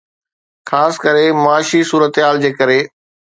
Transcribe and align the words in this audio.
خاص 0.69 0.93
ڪري 1.03 1.25
معاشي 1.43 1.81
صورتحال 1.91 2.43
جي 2.47 2.51
ڪري. 2.59 2.79